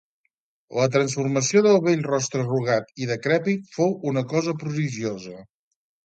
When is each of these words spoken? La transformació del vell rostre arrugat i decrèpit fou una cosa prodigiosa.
La 0.75 0.85
transformació 0.93 1.61
del 1.65 1.75
vell 1.87 2.01
rostre 2.07 2.41
arrugat 2.43 2.89
i 3.05 3.09
decrèpit 3.09 3.67
fou 3.75 3.93
una 4.13 4.23
cosa 4.31 4.55
prodigiosa. 4.63 5.35